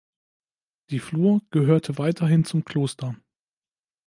[0.89, 3.15] Die Flur gehörte weiterhin zum Kloster.